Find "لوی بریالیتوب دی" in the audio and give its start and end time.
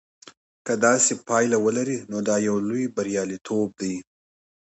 2.67-3.95